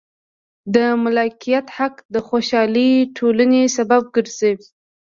[0.75, 4.53] د مالکیت حق د خوشحالې ټولنې سبب ګرځي.